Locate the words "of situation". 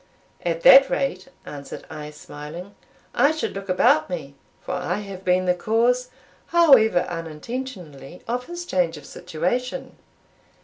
8.97-9.97